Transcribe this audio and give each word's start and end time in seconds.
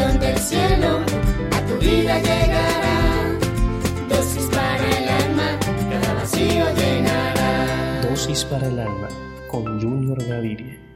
Bendición 0.00 0.20
del 0.20 0.38
cielo 0.38 1.00
a 1.52 1.60
tu 1.66 1.78
vida 1.78 2.18
llegará. 2.18 3.38
Dosis 4.08 4.46
para 4.46 4.98
el 4.98 5.08
alma, 5.08 5.58
cada 5.90 6.14
vacío 6.14 6.64
llenará. 6.74 8.00
Dosis 8.02 8.44
para 8.44 8.66
el 8.66 8.78
alma 8.78 9.08
con 9.50 9.80
Junior 9.80 10.18
Gaviria. 10.26 10.89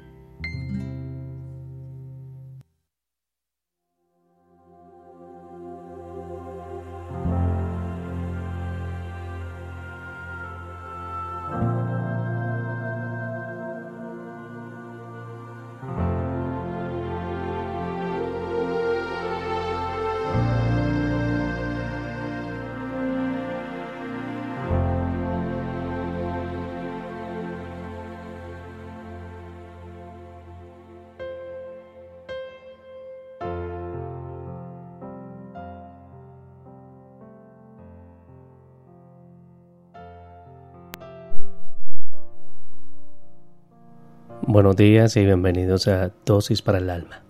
Buenos 44.47 44.77
días 44.77 45.17
y 45.17 45.25
bienvenidos 45.25 45.89
a 45.89 46.12
Dosis 46.27 46.61
para 46.61 46.77
el 46.77 46.91
Alma. 46.91 47.23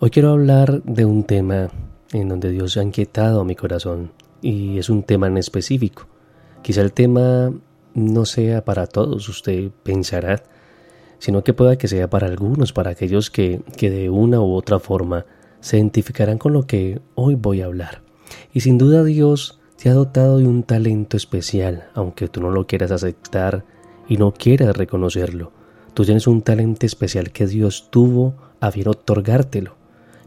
Hoy 0.00 0.10
quiero 0.10 0.30
hablar 0.30 0.82
de 0.82 1.04
un 1.04 1.22
tema 1.22 1.68
en 2.12 2.28
donde 2.28 2.50
Dios 2.50 2.76
ha 2.76 2.82
inquietado 2.82 3.44
mi 3.44 3.54
corazón 3.54 4.10
y 4.42 4.78
es 4.78 4.90
un 4.90 5.04
tema 5.04 5.28
en 5.28 5.38
específico. 5.38 6.08
Quizá 6.62 6.80
el 6.80 6.92
tema 6.92 7.52
no 7.94 8.24
sea 8.24 8.64
para 8.64 8.88
todos, 8.88 9.28
usted 9.28 9.70
pensará, 9.84 10.42
sino 11.20 11.44
que 11.44 11.54
pueda 11.54 11.78
que 11.78 11.86
sea 11.86 12.10
para 12.10 12.26
algunos, 12.26 12.72
para 12.72 12.90
aquellos 12.90 13.30
que, 13.30 13.62
que 13.76 13.88
de 13.88 14.10
una 14.10 14.40
u 14.40 14.52
otra 14.54 14.80
forma 14.80 15.26
se 15.60 15.76
identificarán 15.76 16.38
con 16.38 16.52
lo 16.52 16.66
que 16.66 17.00
hoy 17.14 17.36
voy 17.36 17.60
a 17.60 17.66
hablar. 17.66 18.02
Y 18.52 18.62
sin 18.62 18.78
duda 18.78 19.04
Dios 19.04 19.60
te 19.80 19.90
ha 19.90 19.94
dotado 19.94 20.38
de 20.38 20.48
un 20.48 20.64
talento 20.64 21.16
especial, 21.16 21.88
aunque 21.94 22.26
tú 22.26 22.40
no 22.40 22.50
lo 22.50 22.66
quieras 22.66 22.90
aceptar 22.90 23.64
y 24.08 24.16
no 24.16 24.32
quieras 24.32 24.76
reconocerlo. 24.76 25.59
Tú 25.94 26.04
tienes 26.04 26.26
un 26.26 26.42
talento 26.42 26.86
especial 26.86 27.30
que 27.30 27.46
Dios 27.46 27.88
tuvo 27.90 28.34
a 28.60 28.70
bien 28.70 28.88
otorgártelo. 28.88 29.74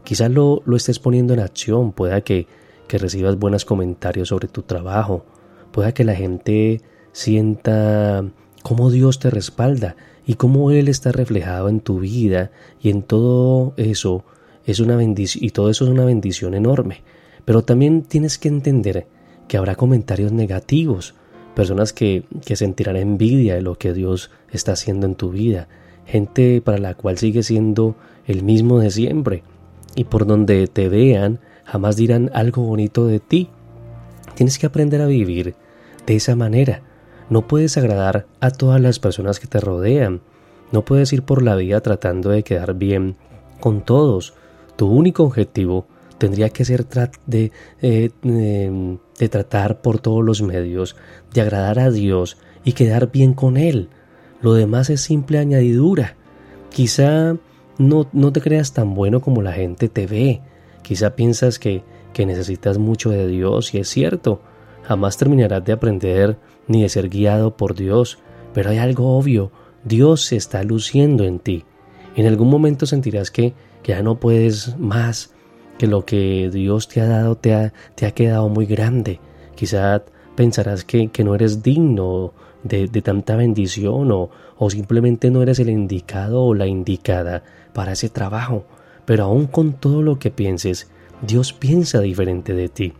Quizás 0.04 0.30
lo, 0.30 0.62
lo 0.66 0.76
estés 0.76 0.98
poniendo 0.98 1.32
en 1.32 1.40
acción, 1.40 1.92
pueda 1.92 2.20
que, 2.20 2.46
que 2.88 2.98
recibas 2.98 3.38
buenos 3.38 3.64
comentarios 3.64 4.28
sobre 4.28 4.48
tu 4.48 4.62
trabajo, 4.62 5.24
pueda 5.72 5.92
que 5.92 6.04
la 6.04 6.14
gente 6.14 6.82
sienta 7.12 8.24
cómo 8.62 8.90
Dios 8.90 9.18
te 9.18 9.30
respalda 9.30 9.96
y 10.26 10.34
cómo 10.34 10.70
Él 10.70 10.88
está 10.88 11.12
reflejado 11.12 11.68
en 11.68 11.80
tu 11.80 12.00
vida 12.00 12.50
y 12.82 12.90
en 12.90 13.02
todo 13.02 13.72
eso 13.76 14.24
es 14.66 14.80
una 14.80 14.96
bendición 14.96 15.44
y 15.44 15.50
todo 15.50 15.70
eso 15.70 15.84
es 15.84 15.90
una 15.90 16.04
bendición 16.04 16.54
enorme. 16.54 17.02
Pero 17.44 17.62
también 17.62 18.02
tienes 18.02 18.38
que 18.38 18.48
entender 18.48 19.06
que 19.48 19.56
habrá 19.56 19.74
comentarios 19.74 20.32
negativos, 20.32 21.14
personas 21.54 21.92
que, 21.92 22.24
que 22.44 22.56
sentirán 22.56 22.96
envidia 22.96 23.54
de 23.54 23.62
lo 23.62 23.76
que 23.76 23.92
Dios 23.92 24.30
está 24.50 24.72
haciendo 24.72 25.06
en 25.06 25.14
tu 25.14 25.30
vida, 25.30 25.68
gente 26.06 26.60
para 26.60 26.78
la 26.78 26.94
cual 26.94 27.18
sigue 27.18 27.42
siendo 27.42 27.96
el 28.26 28.42
mismo 28.42 28.78
de 28.78 28.90
siempre, 28.90 29.42
y 29.94 30.04
por 30.04 30.26
donde 30.26 30.66
te 30.66 30.88
vean 30.88 31.40
jamás 31.64 31.96
dirán 31.96 32.30
algo 32.34 32.62
bonito 32.62 33.06
de 33.06 33.20
ti. 33.20 33.48
Tienes 34.34 34.58
que 34.58 34.66
aprender 34.66 35.00
a 35.00 35.06
vivir 35.06 35.54
de 36.06 36.16
esa 36.16 36.36
manera. 36.36 36.82
No 37.30 37.46
puedes 37.46 37.76
agradar 37.76 38.26
a 38.40 38.50
todas 38.50 38.80
las 38.80 38.98
personas 38.98 39.40
que 39.40 39.46
te 39.46 39.60
rodean. 39.60 40.20
No 40.72 40.84
puedes 40.84 41.12
ir 41.12 41.22
por 41.22 41.42
la 41.42 41.56
vida 41.56 41.80
tratando 41.80 42.30
de 42.30 42.42
quedar 42.42 42.74
bien 42.74 43.16
con 43.60 43.82
todos. 43.82 44.34
Tu 44.76 44.86
único 44.86 45.22
objetivo 45.24 45.86
tendría 46.18 46.50
que 46.50 46.64
ser 46.64 46.86
de, 47.26 47.52
eh, 47.80 48.10
de 49.18 49.28
tratar 49.28 49.80
por 49.80 49.98
todos 49.98 50.24
los 50.24 50.42
medios, 50.42 50.96
de 51.32 51.40
agradar 51.40 51.78
a 51.78 51.90
Dios 51.90 52.36
y 52.64 52.72
quedar 52.72 53.10
bien 53.12 53.34
con 53.34 53.56
Él. 53.56 53.88
Lo 54.40 54.54
demás 54.54 54.90
es 54.90 55.00
simple 55.00 55.38
añadidura. 55.38 56.16
Quizá 56.70 57.36
no, 57.78 58.08
no 58.12 58.32
te 58.32 58.40
creas 58.40 58.72
tan 58.72 58.94
bueno 58.94 59.20
como 59.20 59.42
la 59.42 59.52
gente 59.52 59.88
te 59.88 60.06
ve. 60.06 60.40
Quizá 60.82 61.16
piensas 61.16 61.58
que, 61.58 61.82
que 62.12 62.26
necesitas 62.26 62.78
mucho 62.78 63.10
de 63.10 63.26
Dios 63.26 63.74
y 63.74 63.78
es 63.78 63.88
cierto. 63.88 64.42
Jamás 64.82 65.16
terminarás 65.16 65.64
de 65.64 65.72
aprender 65.72 66.36
ni 66.66 66.82
de 66.82 66.88
ser 66.88 67.08
guiado 67.08 67.56
por 67.56 67.74
Dios. 67.74 68.18
Pero 68.52 68.70
hay 68.70 68.78
algo 68.78 69.16
obvio. 69.16 69.50
Dios 69.84 70.22
se 70.22 70.36
está 70.36 70.62
luciendo 70.62 71.24
en 71.24 71.38
ti. 71.38 71.64
En 72.16 72.26
algún 72.26 72.48
momento 72.48 72.86
sentirás 72.86 73.30
que, 73.30 73.54
que 73.82 73.92
ya 73.92 74.02
no 74.02 74.20
puedes 74.20 74.78
más, 74.78 75.33
que 75.78 75.86
lo 75.86 76.04
que 76.04 76.50
Dios 76.52 76.88
te 76.88 77.00
ha 77.00 77.06
dado 77.06 77.36
te 77.36 77.54
ha, 77.54 77.72
te 77.94 78.06
ha 78.06 78.12
quedado 78.12 78.48
muy 78.48 78.66
grande. 78.66 79.20
Quizá 79.54 80.02
pensarás 80.34 80.84
que, 80.84 81.08
que 81.08 81.24
no 81.24 81.34
eres 81.34 81.62
digno 81.62 82.32
de, 82.62 82.88
de 82.88 83.02
tanta 83.02 83.36
bendición 83.36 84.10
o, 84.12 84.30
o 84.56 84.70
simplemente 84.70 85.30
no 85.30 85.42
eres 85.42 85.58
el 85.58 85.70
indicado 85.70 86.42
o 86.42 86.54
la 86.54 86.66
indicada 86.66 87.42
para 87.72 87.92
ese 87.92 88.08
trabajo. 88.08 88.64
Pero 89.04 89.24
aún 89.24 89.46
con 89.46 89.74
todo 89.74 90.02
lo 90.02 90.18
que 90.18 90.30
pienses, 90.30 90.90
Dios 91.26 91.52
piensa 91.52 92.00
diferente 92.00 92.54
de 92.54 92.68
ti. 92.68 92.92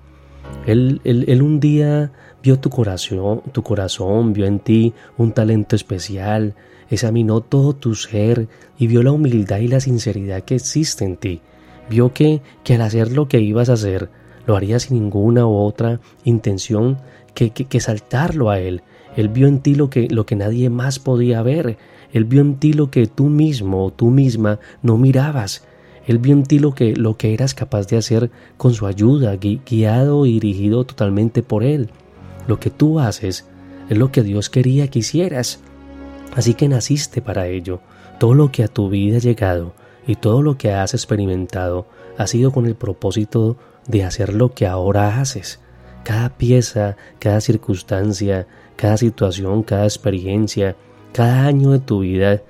Él, 0.67 1.01
él, 1.05 1.25
él, 1.29 1.43
un 1.43 1.59
día 1.59 2.12
vio 2.43 2.59
tu 2.59 2.69
corazón, 2.69 3.43
tu 3.53 3.62
corazón, 3.62 4.33
vio 4.33 4.47
en 4.47 4.59
ti 4.61 4.93
un 5.17 5.33
talento 5.33 5.75
especial, 5.75 6.55
examinó 6.91 7.41
todo 7.41 7.75
tu 7.75 7.95
ser 7.95 8.49
y 8.79 8.87
vio 8.87 9.03
la 9.03 9.12
humildad 9.12 9.59
y 9.59 9.69
la 9.69 9.81
sinceridad 9.81 10.43
que 10.43 10.56
existe 10.56 11.05
en 11.05 11.17
ti. 11.17 11.41
Vio 11.89 12.12
que, 12.12 12.41
que 12.62 12.75
al 12.75 12.83
hacer 12.83 13.12
lo 13.12 13.28
que 13.28 13.41
ibas 13.41 13.69
a 13.69 13.75
hacer, 13.75 14.11
lo 14.47 14.56
harías 14.56 14.84
sin 14.84 14.99
ninguna 14.99 15.47
u 15.47 15.56
otra 15.56 16.00
intención 16.25 16.99
que, 17.34 17.50
que, 17.50 17.81
saltarlo 17.81 18.50
a 18.50 18.59
Él. 18.59 18.83
Él 19.17 19.28
vio 19.28 19.49
en 19.49 19.61
ti 19.61 19.75
lo 19.75 19.91
que, 19.91 20.09
lo 20.09 20.27
que 20.27 20.37
nadie 20.37 20.71
más 20.71 20.99
podía 20.99 21.43
ver. 21.43 21.77
Él 22.12 22.25
vio 22.25 22.41
en 22.41 22.56
ti 22.56 22.73
lo 22.73 22.91
que 22.91 23.06
tú 23.06 23.27
mismo 23.27 23.84
o 23.84 23.91
tú 23.93 24.11
misma 24.11 24.61
no 24.83 24.97
mirabas. 24.97 25.67
Él 26.06 26.19
vio 26.19 26.33
en 26.33 26.44
ti 26.44 26.59
lo 26.59 26.75
que, 26.75 26.94
lo 26.94 27.17
que 27.17 27.33
eras 27.33 27.55
capaz 27.55 27.87
de 27.87 27.97
hacer 27.97 28.31
con 28.56 28.75
su 28.75 28.87
ayuda, 28.87 29.37
guiado 29.37 30.27
y 30.27 30.34
dirigido 30.34 30.84
totalmente 30.84 31.43
por 31.43 31.65
Él. 31.65 31.91
Lo 32.47 32.61
que 32.61 32.71
tú 32.71 33.00
haces 33.00 33.47
es 33.89 33.99
lo 33.99 34.12
que 34.12 34.23
Dios 34.23 34.50
quería 34.50 34.89
que 34.89 35.00
hicieras. 35.00 35.61
Así 36.34 36.55
que 36.55 36.69
naciste 36.69 37.23
para 37.23 37.47
ello. 37.47 37.81
Todo 38.19 38.35
lo 38.35 38.53
que 38.53 38.64
a 38.64 38.69
tu 38.69 38.88
vida 38.91 39.17
ha 39.17 39.20
llegado 39.20 39.75
y 40.06 40.17
todo 40.17 40.43
lo 40.43 40.59
que 40.59 40.73
has 40.73 40.95
experimentado 40.95 41.87
ha 42.19 42.27
sido 42.27 42.53
con 42.53 42.67
el 42.67 42.75
propósito 42.75 43.56
de 43.87 44.05
hacer 44.05 44.33
lo 44.33 44.53
que 44.53 44.67
ahora 44.67 45.21
haces. 45.21 45.61
Cada 46.05 46.37
pieza, 46.37 46.97
cada 47.19 47.41
circunstancia, 47.41 48.47
cada 48.77 48.97
situación, 48.97 49.62
cada 49.62 49.85
experiencia, 49.85 50.77
cada 51.12 51.47
año 51.47 51.71
de 51.71 51.79
tu 51.79 52.01
vida 52.01 52.43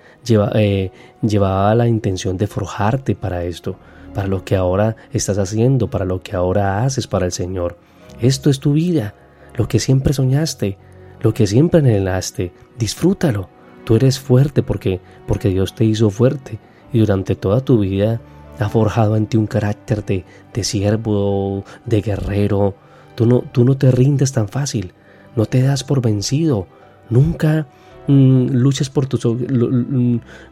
eh, 0.54 0.90
llevaba 1.22 1.74
la 1.74 1.86
intención 1.86 2.36
de 2.36 2.46
forjarte 2.46 3.14
para 3.14 3.44
esto, 3.44 3.76
para 4.12 4.28
lo 4.28 4.44
que 4.44 4.56
ahora 4.56 4.96
estás 5.12 5.38
haciendo, 5.38 5.88
para 5.88 6.04
lo 6.04 6.22
que 6.22 6.34
ahora 6.34 6.84
haces 6.84 7.06
para 7.06 7.26
el 7.26 7.32
Señor. 7.32 7.78
Esto 8.20 8.50
es 8.50 8.58
tu 8.58 8.72
vida, 8.72 9.14
lo 9.54 9.68
que 9.68 9.78
siempre 9.78 10.12
soñaste, 10.12 10.78
lo 11.20 11.34
que 11.34 11.46
siempre 11.46 11.80
anhelaste. 11.80 12.52
Disfrútalo. 12.78 13.48
Tú 13.84 13.96
eres 13.96 14.18
fuerte 14.18 14.62
porque, 14.62 15.00
porque 15.26 15.50
Dios 15.50 15.74
te 15.74 15.84
hizo 15.84 16.08
fuerte 16.08 16.58
durante 17.00 17.34
toda 17.34 17.60
tu 17.60 17.78
vida 17.78 18.20
ha 18.58 18.68
forjado 18.68 19.16
en 19.16 19.26
ti 19.26 19.36
un 19.36 19.46
carácter 19.46 20.04
de, 20.04 20.24
siervo, 20.64 21.64
de 21.86 22.00
guerrero. 22.00 22.74
Tú 23.14 23.26
no, 23.26 23.40
tú 23.40 23.64
no 23.64 23.76
te 23.76 23.90
rindes 23.90 24.32
tan 24.32 24.48
fácil, 24.48 24.92
no 25.36 25.46
te 25.46 25.62
das 25.62 25.84
por 25.84 26.00
vencido, 26.00 26.66
nunca, 27.10 27.66
mm, 28.06 28.46
luches 28.50 28.90
por 28.90 29.06
tus 29.06 29.24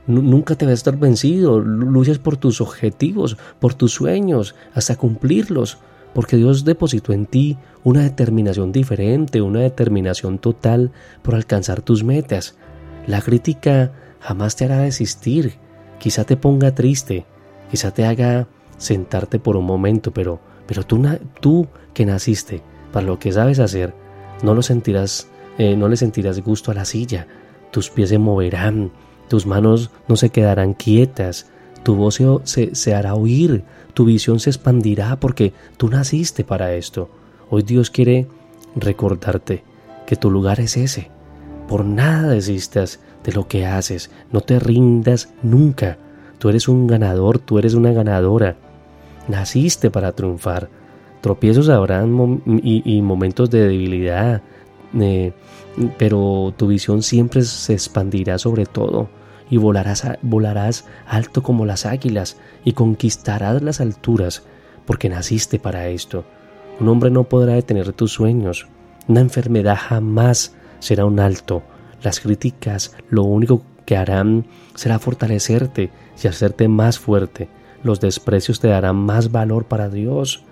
nunca 0.06 0.54
te 0.54 0.64
vas 0.64 0.72
a 0.72 0.74
estar 0.74 0.96
vencido, 0.96 1.60
luches 1.60 2.18
por 2.18 2.36
tus 2.36 2.60
objetivos, 2.60 3.36
por 3.58 3.74
tus 3.74 3.92
sueños, 3.92 4.54
hasta 4.74 4.96
cumplirlos, 4.96 5.78
porque 6.14 6.36
Dios 6.36 6.64
depositó 6.64 7.12
en 7.12 7.26
ti 7.26 7.58
una 7.84 8.02
determinación 8.02 8.70
diferente, 8.70 9.40
una 9.40 9.60
determinación 9.60 10.38
total 10.38 10.92
por 11.22 11.34
alcanzar 11.34 11.82
tus 11.82 12.04
metas. 12.04 12.56
La 13.06 13.20
crítica 13.22 13.92
jamás 14.20 14.54
te 14.54 14.66
hará 14.66 14.78
desistir, 14.78 15.54
quizá 16.02 16.24
te 16.24 16.36
ponga 16.36 16.74
triste, 16.74 17.26
quizá 17.70 17.92
te 17.92 18.04
haga 18.04 18.48
sentarte 18.76 19.38
por 19.38 19.56
un 19.56 19.64
momento, 19.64 20.10
pero, 20.12 20.40
pero 20.66 20.82
tú, 20.82 21.00
tú 21.40 21.68
que 21.94 22.04
naciste 22.04 22.60
para 22.92 23.06
lo 23.06 23.20
que 23.20 23.30
sabes 23.30 23.60
hacer, 23.60 23.94
no 24.42 24.52
lo 24.52 24.62
sentirás, 24.62 25.28
eh, 25.58 25.76
no 25.76 25.86
le 25.86 25.96
sentirás 25.96 26.40
gusto 26.40 26.72
a 26.72 26.74
la 26.74 26.86
silla, 26.86 27.28
tus 27.70 27.88
pies 27.88 28.08
se 28.08 28.18
moverán, 28.18 28.90
tus 29.28 29.46
manos 29.46 29.92
no 30.08 30.16
se 30.16 30.30
quedarán 30.30 30.74
quietas, 30.74 31.46
tu 31.84 31.94
voz 31.94 32.18
se, 32.42 32.74
se 32.74 32.94
hará 32.96 33.14
oír, 33.14 33.62
tu 33.94 34.04
visión 34.04 34.40
se 34.40 34.50
expandirá 34.50 35.20
porque 35.20 35.52
tú 35.76 35.88
naciste 35.88 36.42
para 36.42 36.74
esto. 36.74 37.10
Hoy 37.48 37.62
Dios 37.62 37.90
quiere 37.90 38.26
recordarte 38.74 39.62
que 40.04 40.16
tu 40.16 40.32
lugar 40.32 40.58
es 40.58 40.76
ese. 40.76 41.12
Por 41.68 41.84
nada 41.84 42.28
desistas 42.28 43.00
de 43.24 43.32
lo 43.32 43.48
que 43.48 43.66
haces, 43.66 44.10
no 44.30 44.40
te 44.40 44.58
rindas 44.58 45.32
nunca. 45.42 45.98
Tú 46.38 46.48
eres 46.48 46.68
un 46.68 46.86
ganador, 46.86 47.38
tú 47.38 47.58
eres 47.58 47.74
una 47.74 47.92
ganadora. 47.92 48.56
Naciste 49.28 49.90
para 49.90 50.12
triunfar. 50.12 50.68
Tropiezos 51.20 51.68
habrán 51.68 52.42
y, 52.62 53.00
momentos 53.02 53.48
de 53.50 53.68
debilidad, 53.68 54.42
eh, 54.98 55.32
pero 55.96 56.52
tu 56.56 56.66
visión 56.66 57.02
siempre 57.02 57.42
se 57.42 57.72
expandirá 57.72 58.38
sobre 58.38 58.66
todo 58.66 59.08
y 59.48 59.56
volarás, 59.56 60.04
volarás 60.22 60.86
alto 61.06 61.42
como 61.42 61.64
las 61.64 61.86
águilas 61.86 62.38
y 62.64 62.72
conquistarás 62.72 63.62
las 63.62 63.80
alturas 63.80 64.42
porque 64.86 65.08
naciste 65.08 65.58
para 65.58 65.88
esto. 65.88 66.24
Un 66.80 66.88
hombre 66.88 67.10
no 67.10 67.24
podrá 67.24 67.54
detener 67.54 67.92
tus 67.92 68.12
sueños. 68.12 68.66
Una 69.06 69.20
enfermedad 69.20 69.76
jamás 69.78 70.54
será 70.82 71.04
un 71.04 71.20
alto. 71.20 71.62
Las 72.02 72.18
críticas 72.18 72.94
lo 73.08 73.22
único 73.22 73.62
que 73.86 73.96
harán 73.96 74.46
será 74.74 74.98
fortalecerte 74.98 75.90
y 76.22 76.26
hacerte 76.26 76.66
más 76.66 76.98
fuerte. 76.98 77.48
Los 77.84 78.00
desprecios 78.00 78.58
te 78.58 78.68
darán 78.68 78.96
más 78.96 79.30
valor 79.30 79.66
para 79.66 79.88
Dios. 79.88 80.42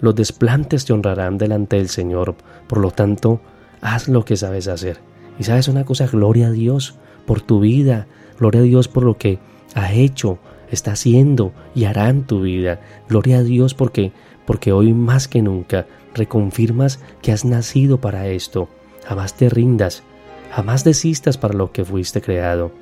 Los 0.00 0.14
desplantes 0.14 0.84
te 0.84 0.92
honrarán 0.92 1.38
delante 1.38 1.76
del 1.76 1.88
Señor. 1.88 2.36
Por 2.66 2.78
lo 2.78 2.90
tanto, 2.90 3.40
haz 3.80 4.08
lo 4.08 4.24
que 4.26 4.36
sabes 4.36 4.68
hacer. 4.68 4.98
Y 5.38 5.44
sabes 5.44 5.68
una 5.68 5.84
cosa, 5.84 6.06
gloria 6.06 6.48
a 6.48 6.50
Dios 6.52 6.96
por 7.26 7.40
tu 7.40 7.60
vida, 7.60 8.06
gloria 8.38 8.60
a 8.60 8.64
Dios 8.64 8.88
por 8.88 9.04
lo 9.04 9.16
que 9.16 9.38
ha 9.74 9.92
hecho, 9.92 10.38
está 10.70 10.92
haciendo 10.92 11.52
y 11.74 11.84
hará 11.84 12.10
en 12.10 12.24
tu 12.24 12.42
vida. 12.42 12.80
Gloria 13.08 13.38
a 13.38 13.42
Dios 13.42 13.72
porque 13.72 14.12
porque 14.44 14.72
hoy 14.72 14.94
más 14.94 15.28
que 15.28 15.42
nunca 15.42 15.86
reconfirmas 16.14 17.00
que 17.20 17.32
has 17.32 17.44
nacido 17.44 18.00
para 18.00 18.28
esto. 18.28 18.70
Jamás 19.08 19.32
te 19.32 19.48
rindas, 19.48 20.02
jamás 20.50 20.84
desistas 20.84 21.38
para 21.38 21.54
lo 21.54 21.72
que 21.72 21.82
fuiste 21.82 22.20
creado. 22.20 22.72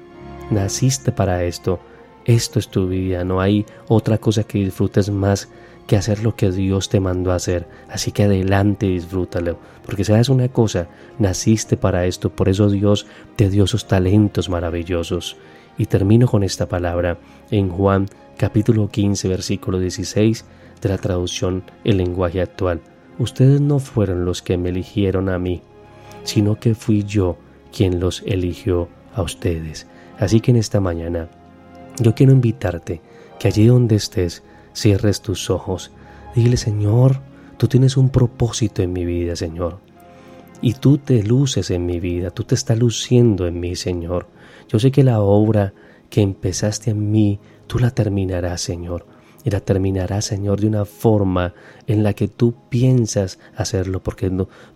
Naciste 0.50 1.12
para 1.12 1.44
esto. 1.44 1.78
Esto 2.25 2.58
es 2.58 2.67
tu 2.69 2.88
vida, 2.88 3.23
no 3.23 3.40
hay 3.40 3.64
otra 3.87 4.19
cosa 4.19 4.43
que 4.43 4.58
disfrutes 4.58 5.08
más 5.08 5.49
que 5.87 5.96
hacer 5.96 6.25
lo 6.25 6.34
que 6.34 6.50
Dios 6.50 6.88
te 6.88 6.99
mandó 6.99 7.31
a 7.31 7.37
hacer. 7.37 7.69
Así 7.88 8.11
que 8.11 8.25
adelante 8.25 8.87
disfrútalo. 8.87 9.61
Porque 9.84 10.02
sabes 10.02 10.28
una 10.28 10.49
cosa, 10.49 10.88
naciste 11.20 11.76
para 11.76 12.06
esto, 12.06 12.31
por 12.31 12.49
eso 12.49 12.70
Dios 12.70 13.06
te 13.37 13.49
dio 13.49 13.62
esos 13.62 13.87
talentos 13.87 14.49
maravillosos. 14.49 15.37
Y 15.78 15.87
termino 15.87 16.26
con 16.26 16.43
esta 16.43 16.67
palabra 16.67 17.19
en 17.52 17.69
Juan 17.69 18.08
capítulo 18.37 18.88
15 18.88 19.28
versículo 19.28 19.78
16 19.78 20.44
de 20.82 20.88
la 20.88 20.99
traducción 20.99 21.62
El 21.84 21.99
lenguaje 21.99 22.40
actual. 22.40 22.81
Ustedes 23.17 23.61
no 23.61 23.78
fueron 23.78 24.25
los 24.25 24.43
que 24.43 24.58
me 24.58 24.70
eligieron 24.70 25.28
a 25.28 25.38
mí, 25.38 25.62
sino 26.26 26.61
que 26.61 26.75
fui 26.75 27.05
yo 27.05 27.38
quien 27.73 28.00
los 28.00 28.23
eligió 28.26 28.88
a 29.14 29.23
ustedes. 29.23 29.87
Así 30.19 30.40
que 30.40 30.50
en 30.50 30.58
esta 30.58 30.81
mañana 30.81 31.31
yo 31.99 32.14
quiero 32.14 32.32
invitarte 32.32 33.00
que 33.38 33.49
allí 33.49 33.67
donde 33.67 33.96
estés, 33.96 34.43
cierres 34.75 35.23
tus 35.23 35.49
ojos. 35.50 35.93
Dile, 36.34 36.56
Señor, 36.56 37.20
tú 37.56 37.69
tienes 37.69 37.96
un 37.96 38.11
propósito 38.11 38.82
en 38.82 38.93
mi 38.93 39.05
vida, 39.05 39.37
Señor. 39.37 39.78
Y 40.61 40.75
tú 40.75 40.99
te 40.99 41.23
luces 41.23 41.70
en 41.70 41.87
mi 41.87 42.00
vida, 42.00 42.31
tú 42.31 42.44
te 42.44 42.55
estás 42.55 42.78
luciendo 42.78 43.46
en 43.46 43.61
mí, 43.61 43.76
Señor. 43.76 44.26
Yo 44.69 44.78
sé 44.78 44.90
que 44.90 45.05
la 45.05 45.20
obra 45.20 45.75
que 46.11 46.23
empezaste 46.23 46.90
en 46.90 47.11
mí, 47.11 47.38
tú 47.67 47.78
la 47.78 47.90
terminarás, 47.90 48.61
Señor. 48.61 49.06
Y 49.46 49.50
la 49.50 49.60
terminarás, 49.60 50.25
Señor, 50.25 50.60
de 50.60 50.66
una 50.66 50.84
forma 50.84 51.54
en 51.87 52.02
la 52.02 52.14
que 52.14 52.26
tú 52.26 52.56
piensas 52.69 53.38
hacerlo, 53.54 54.02
porque 54.02 54.28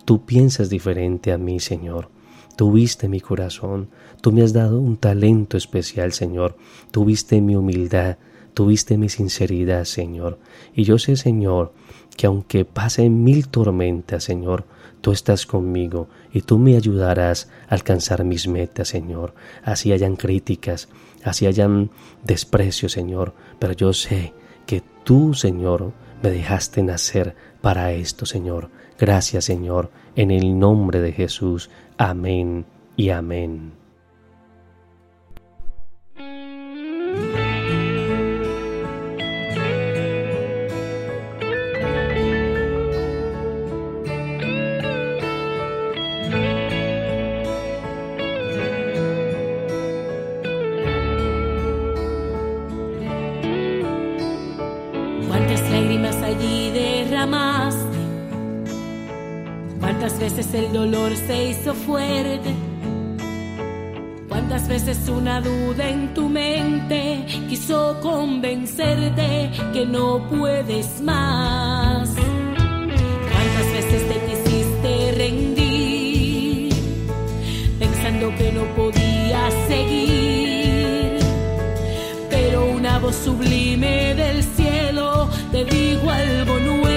tú 0.04 0.24
piensas 0.24 0.70
diferente 0.70 1.32
a 1.32 1.38
mí, 1.38 1.58
Señor. 1.58 2.08
Tú 2.54 2.70
viste 2.70 3.08
mi 3.08 3.20
corazón, 3.20 3.88
tú 4.20 4.30
me 4.30 4.42
has 4.42 4.52
dado 4.52 4.78
un 4.78 4.96
talento 4.96 5.56
especial, 5.56 6.12
Señor. 6.12 6.56
Tú 6.92 7.04
viste 7.04 7.40
mi 7.40 7.56
humildad, 7.56 8.18
tuviste 8.54 8.96
mi 8.96 9.08
sinceridad, 9.08 9.86
Señor. 9.86 10.38
Y 10.72 10.84
yo 10.84 11.00
sé, 11.00 11.16
Señor, 11.16 11.72
que 12.16 12.28
aunque 12.28 12.64
pasen 12.64 13.24
mil 13.24 13.48
tormentas, 13.48 14.22
Señor, 14.22 14.66
tú 15.00 15.10
estás 15.10 15.46
conmigo 15.46 16.06
y 16.32 16.42
tú 16.42 16.58
me 16.58 16.76
ayudarás 16.76 17.50
a 17.68 17.74
alcanzar 17.74 18.22
mis 18.22 18.46
metas, 18.46 18.86
Señor. 18.86 19.34
Así 19.64 19.90
hayan 19.90 20.14
críticas, 20.14 20.88
así 21.24 21.46
hayan 21.46 21.90
desprecio, 22.22 22.88
Señor, 22.88 23.34
pero 23.58 23.72
yo 23.72 23.92
sé 23.92 24.32
que 24.66 24.82
tú, 25.04 25.34
Señor, 25.34 25.92
me 26.22 26.30
dejaste 26.30 26.82
nacer 26.82 27.34
para 27.60 27.92
esto, 27.92 28.26
Señor. 28.26 28.70
Gracias, 28.98 29.44
Señor, 29.44 29.90
en 30.16 30.30
el 30.30 30.58
nombre 30.58 31.00
de 31.00 31.12
Jesús. 31.12 31.70
Amén 31.96 32.66
y 32.96 33.10
amén. 33.10 33.79
Veces 60.40 60.54
el 60.54 60.72
dolor 60.72 61.12
se 61.26 61.50
hizo 61.50 61.74
fuerte. 61.74 62.54
Cuántas 64.26 64.68
veces 64.68 64.96
una 65.08 65.38
duda 65.42 65.86
en 65.86 66.14
tu 66.14 66.30
mente 66.30 67.26
quiso 67.48 68.00
convencerte 68.00 69.50
que 69.74 69.84
no 69.84 70.26
puedes 70.30 71.02
más. 71.02 72.08
Cuántas 73.32 73.66
veces 73.76 74.00
te 74.08 74.16
quisiste 74.28 75.12
rendir 75.18 76.72
pensando 77.78 78.34
que 78.38 78.50
no 78.52 78.64
podías 78.76 79.52
seguir. 79.68 81.18
Pero 82.30 82.64
una 82.78 82.98
voz 82.98 83.16
sublime 83.16 84.14
del 84.14 84.42
cielo 84.42 85.28
te 85.52 85.66
dijo 85.66 86.08
algo 86.08 86.58
nuevo, 86.60 86.89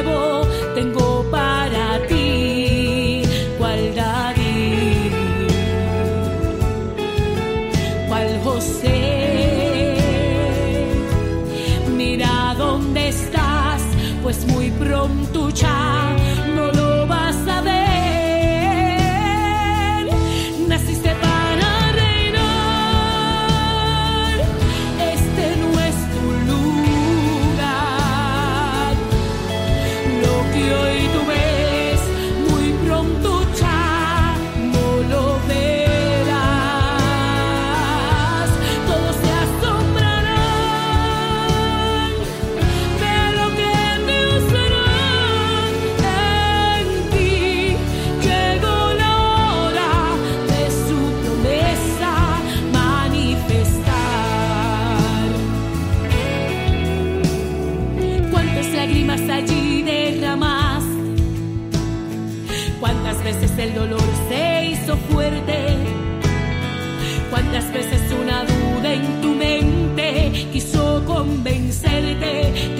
Mira 11.97 12.55
dónde 12.57 13.09
estás, 13.09 13.81
pues 14.21 14.45
muy 14.47 14.71
pronto 14.71 15.49
ya 15.49 16.12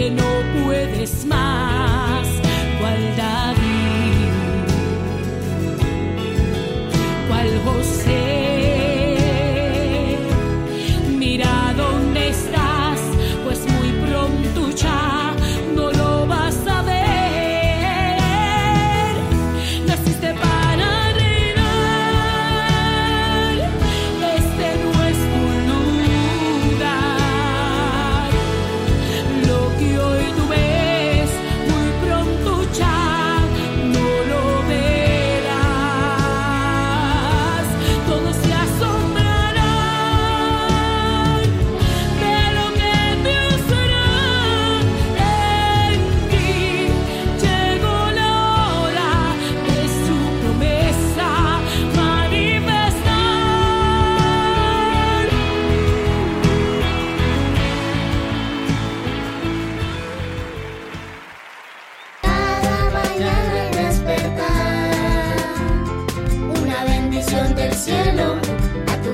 no 0.10 0.64
puedes 0.64 1.26
más. 1.26 1.73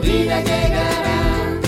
Vida 0.10 0.42
llegará. 0.42 1.60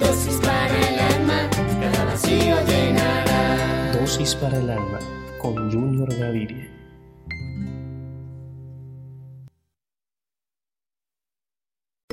Dosis 0.00 0.36
para 0.40 0.74
el 0.88 0.98
alma, 1.14 1.48
cada 1.80 2.04
vacío 2.04 2.56
llenará. 2.66 3.92
Dosis 3.92 4.34
para 4.34 4.58
el 4.58 4.70
alma 4.70 4.98
con 5.40 5.70
Junior 5.72 6.08
Gaviria. 6.18 6.77